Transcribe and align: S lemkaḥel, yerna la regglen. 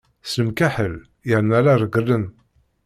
S 0.29 0.31
lemkaḥel, 0.39 0.95
yerna 1.29 1.59
la 1.65 1.73
regglen. 1.75 2.25